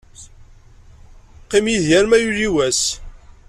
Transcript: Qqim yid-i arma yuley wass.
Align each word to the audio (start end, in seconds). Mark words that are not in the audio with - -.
Qqim 1.43 1.65
yid-i 1.71 1.93
arma 1.99 2.17
yuley 2.19 2.49
wass. 2.55 2.81